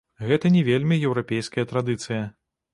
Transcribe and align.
Гэта 0.29 0.51
не 0.55 0.63
вельмі 0.69 0.97
еўрапейская 1.11 1.69
традыцыя. 1.75 2.27